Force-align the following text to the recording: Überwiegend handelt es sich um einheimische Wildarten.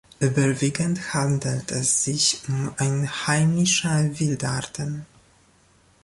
Überwiegend 0.19 1.13
handelt 1.13 1.71
es 1.71 2.05
sich 2.05 2.41
um 2.47 2.73
einheimische 2.79 3.87
Wildarten. 4.19 5.05